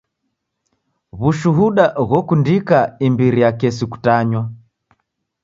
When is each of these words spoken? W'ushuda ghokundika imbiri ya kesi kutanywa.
W'ushuda 1.19 1.85
ghokundika 2.09 2.77
imbiri 3.07 3.39
ya 3.43 3.51
kesi 3.59 3.83
kutanywa. 3.91 4.43